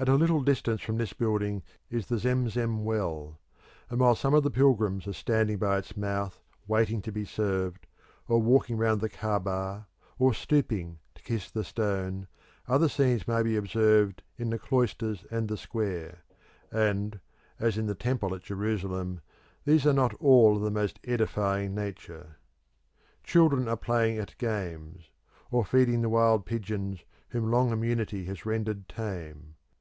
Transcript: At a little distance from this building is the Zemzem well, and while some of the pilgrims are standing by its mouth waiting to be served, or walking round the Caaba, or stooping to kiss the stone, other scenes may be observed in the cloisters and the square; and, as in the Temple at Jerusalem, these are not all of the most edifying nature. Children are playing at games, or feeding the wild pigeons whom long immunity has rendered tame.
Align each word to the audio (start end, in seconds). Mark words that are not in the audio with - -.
At 0.00 0.08
a 0.08 0.14
little 0.14 0.42
distance 0.42 0.80
from 0.80 0.96
this 0.96 1.12
building 1.12 1.64
is 1.90 2.06
the 2.06 2.18
Zemzem 2.20 2.84
well, 2.84 3.40
and 3.90 3.98
while 3.98 4.14
some 4.14 4.32
of 4.32 4.44
the 4.44 4.48
pilgrims 4.50 5.08
are 5.08 5.12
standing 5.12 5.58
by 5.58 5.76
its 5.78 5.96
mouth 5.96 6.40
waiting 6.68 7.02
to 7.02 7.10
be 7.10 7.24
served, 7.24 7.88
or 8.28 8.40
walking 8.40 8.76
round 8.76 9.00
the 9.00 9.08
Caaba, 9.08 9.86
or 10.16 10.32
stooping 10.34 11.00
to 11.16 11.22
kiss 11.24 11.50
the 11.50 11.64
stone, 11.64 12.28
other 12.68 12.88
scenes 12.88 13.26
may 13.26 13.42
be 13.42 13.56
observed 13.56 14.22
in 14.36 14.50
the 14.50 14.58
cloisters 14.60 15.24
and 15.32 15.48
the 15.48 15.56
square; 15.56 16.22
and, 16.70 17.18
as 17.58 17.76
in 17.76 17.86
the 17.86 17.94
Temple 17.96 18.36
at 18.36 18.42
Jerusalem, 18.44 19.20
these 19.64 19.84
are 19.84 19.92
not 19.92 20.14
all 20.20 20.54
of 20.54 20.62
the 20.62 20.70
most 20.70 21.00
edifying 21.02 21.74
nature. 21.74 22.36
Children 23.24 23.66
are 23.66 23.76
playing 23.76 24.16
at 24.18 24.38
games, 24.38 25.10
or 25.50 25.64
feeding 25.64 26.02
the 26.02 26.08
wild 26.08 26.46
pigeons 26.46 27.04
whom 27.30 27.50
long 27.50 27.72
immunity 27.72 28.26
has 28.26 28.46
rendered 28.46 28.88
tame. 28.88 29.56